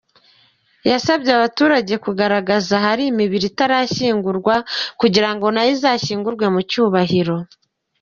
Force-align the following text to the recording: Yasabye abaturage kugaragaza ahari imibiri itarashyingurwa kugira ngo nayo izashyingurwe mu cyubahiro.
Yasabye 0.89 1.31
abaturage 1.37 1.93
kugaragaza 2.05 2.71
ahari 2.79 3.03
imibiri 3.11 3.45
itarashyingurwa 3.51 4.55
kugira 4.99 5.29
ngo 5.33 5.45
nayo 5.53 5.71
izashyingurwe 5.77 6.45
mu 6.53 6.61
cyubahiro. 6.69 7.35